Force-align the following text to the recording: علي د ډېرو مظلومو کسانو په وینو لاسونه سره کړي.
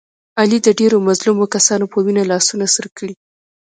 علي 0.39 0.59
د 0.63 0.67
ډېرو 0.79 0.97
مظلومو 1.07 1.45
کسانو 1.55 1.85
په 1.93 1.97
وینو 2.05 2.23
لاسونه 2.31 2.65
سره 2.75 2.89
کړي. 2.97 3.13